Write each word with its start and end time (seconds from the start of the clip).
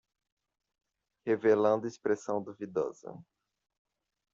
Revelando 1.27 1.85
expressão 1.85 2.41
duvidosa 2.41 3.15